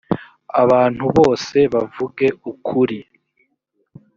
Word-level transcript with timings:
abantu 0.63 1.03
bose 1.17 1.57
bavuge 1.73 2.27
ukuri. 2.51 2.99